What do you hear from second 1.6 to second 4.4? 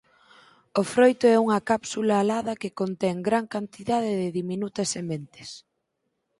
cápsula alada que contén gran cantidade de